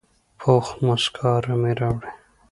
[0.39, 2.11] پوخ مسکا آرامي راوړي